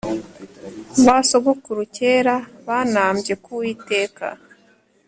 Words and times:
Basogokuru 1.05 1.81
kera 1.95 2.35
banambye 2.67 3.33
ku 3.43 3.51
witeka 3.59 4.27